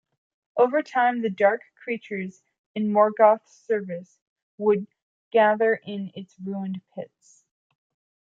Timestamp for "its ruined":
6.15-6.81